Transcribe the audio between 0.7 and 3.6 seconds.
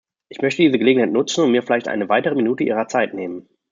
Gelegenheit nutzen und mir vielleicht eine weitere Minute Ihrer Zeit nehmen.